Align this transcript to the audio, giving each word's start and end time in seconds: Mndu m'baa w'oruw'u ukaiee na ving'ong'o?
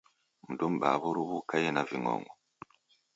Mndu 0.49 0.65
m'baa 0.73 0.99
w'oruw'u 1.01 1.37
ukaiee 1.41 1.73
na 1.75 1.81
ving'ong'o? 1.89 2.31